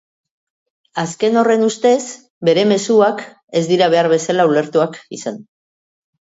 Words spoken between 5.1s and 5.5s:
izan.